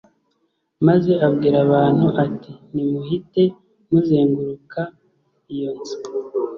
maze 0.87 1.11
abwira 1.27 1.57
abantu 1.67 2.07
ati 2.23 2.51
nimuhite 2.73 3.43
muzenguruka 3.89 4.81
iyo 5.53 5.69
nzu 5.77 5.97